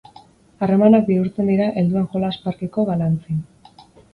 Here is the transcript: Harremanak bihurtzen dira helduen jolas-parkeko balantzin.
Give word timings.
Harremanak 0.65 1.03
bihurtzen 1.09 1.51
dira 1.53 1.67
helduen 1.81 2.09
jolas-parkeko 2.15 2.87
balantzin. 2.89 3.45